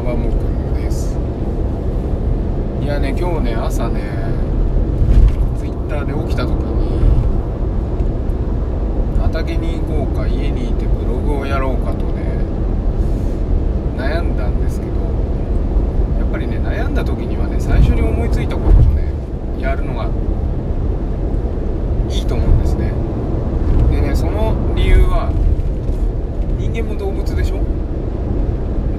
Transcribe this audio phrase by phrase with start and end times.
[0.00, 1.16] はもくです。
[2.82, 4.00] いやね今日ね朝ね
[5.58, 7.00] ツイッターで起きた時に
[9.20, 12.22] 畑に行こうか家にいてブログをやろうかとね
[13.96, 14.92] 悩んだんですけど
[16.20, 19.10] やっぱりね悩んだ時にはね最初に思いついたことをね
[19.60, 20.04] やるのが
[22.08, 22.92] いいと思うんですね
[23.90, 25.32] でねその理由は
[26.58, 27.56] 人間も動物でしょ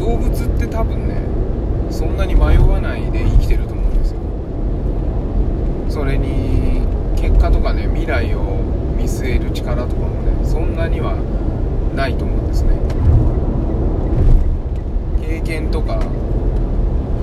[0.08, 1.16] 動物って多分ね
[1.92, 4.20] そんなに迷わないで生きてると思うんですよ。
[5.90, 6.80] それに
[7.18, 8.40] 結果とかね未来を
[8.96, 11.16] 見据える力とかもねそんなには
[11.94, 12.70] ないと思うんですね。
[15.28, 16.00] 経験とか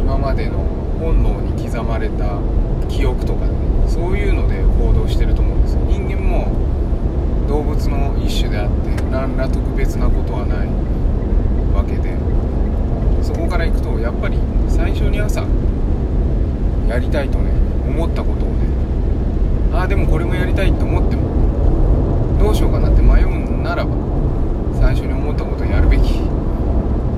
[0.02, 0.58] 今までの
[1.00, 2.38] 本能に刻まれた
[2.90, 3.52] 記憶とかね
[3.88, 5.80] そういうので行動してると思うんですよ。
[5.88, 6.48] 人間も
[7.48, 10.68] 動物の一種であって何ら特別なことはない
[11.74, 12.14] わけで
[13.22, 14.38] そこからいくとやっぱり
[14.68, 15.40] 最初に朝
[16.94, 17.50] やりたいとね
[17.88, 18.54] 思ったことをね。
[19.72, 23.90] ああでもこれもやりたいと思ってもどうしようかなって迷うならば
[24.78, 26.22] 最初に思ったことをやるべき。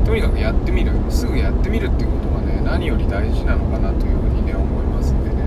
[0.06, 0.92] とにかくやってみる。
[1.10, 5.44] すぐやってみるっていうことがね何より大事なのかなというふうにね思いますんでね。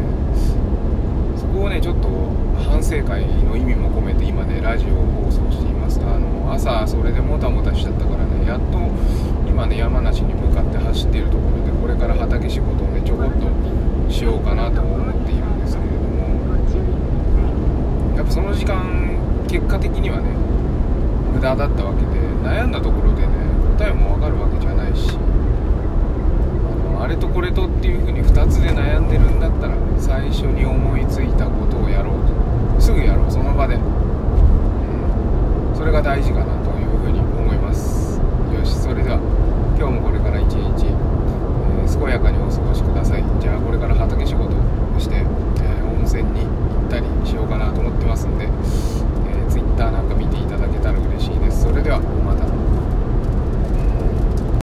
[1.35, 2.07] そこをねちょっと
[2.69, 5.99] 反省会の意味も込めて今ねラジオを放送しています。
[6.01, 8.25] あの朝それでもたもたしちゃったから
[18.39, 20.29] その時間結果的にはね
[21.33, 23.27] 無駄だったわけで悩んだところでね
[23.77, 29.28] 答えも分かるわけじゃないしあのあれとこれとっていうふうに2つで悩んでる